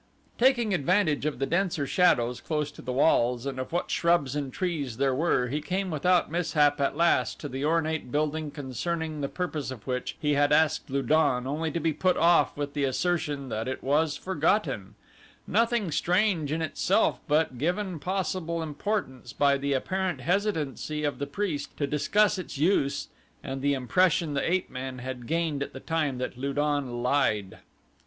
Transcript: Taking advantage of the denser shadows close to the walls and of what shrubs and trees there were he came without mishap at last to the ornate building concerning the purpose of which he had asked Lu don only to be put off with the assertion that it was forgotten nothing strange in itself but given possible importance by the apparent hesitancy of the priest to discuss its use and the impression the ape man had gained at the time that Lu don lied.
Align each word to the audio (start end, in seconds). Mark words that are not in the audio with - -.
Taking 0.39 0.73
advantage 0.73 1.27
of 1.27 1.37
the 1.37 1.45
denser 1.45 1.85
shadows 1.85 2.41
close 2.41 2.71
to 2.71 2.81
the 2.81 2.91
walls 2.91 3.45
and 3.45 3.59
of 3.59 3.71
what 3.71 3.91
shrubs 3.91 4.35
and 4.35 4.51
trees 4.51 4.97
there 4.97 5.13
were 5.13 5.49
he 5.49 5.61
came 5.61 5.91
without 5.91 6.31
mishap 6.31 6.81
at 6.81 6.97
last 6.97 7.39
to 7.41 7.47
the 7.47 7.63
ornate 7.63 8.11
building 8.11 8.49
concerning 8.49 9.21
the 9.21 9.29
purpose 9.29 9.69
of 9.69 9.85
which 9.85 10.17
he 10.19 10.33
had 10.33 10.51
asked 10.51 10.89
Lu 10.89 11.03
don 11.03 11.45
only 11.45 11.69
to 11.69 11.79
be 11.79 11.93
put 11.93 12.17
off 12.17 12.57
with 12.57 12.73
the 12.73 12.83
assertion 12.83 13.49
that 13.49 13.67
it 13.67 13.83
was 13.83 14.17
forgotten 14.17 14.95
nothing 15.45 15.91
strange 15.91 16.51
in 16.51 16.63
itself 16.63 17.19
but 17.27 17.59
given 17.59 17.99
possible 17.99 18.63
importance 18.63 19.33
by 19.33 19.55
the 19.55 19.73
apparent 19.73 20.19
hesitancy 20.21 21.03
of 21.03 21.19
the 21.19 21.27
priest 21.27 21.77
to 21.77 21.85
discuss 21.85 22.39
its 22.39 22.57
use 22.57 23.09
and 23.43 23.61
the 23.61 23.75
impression 23.75 24.33
the 24.33 24.51
ape 24.51 24.67
man 24.71 24.97
had 24.97 25.27
gained 25.27 25.61
at 25.61 25.73
the 25.73 25.79
time 25.79 26.17
that 26.17 26.39
Lu 26.39 26.53
don 26.53 27.03
lied. 27.03 27.59